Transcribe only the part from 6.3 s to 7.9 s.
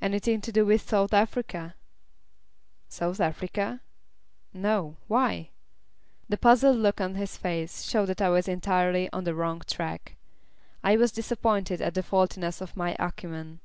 puzzled look on his face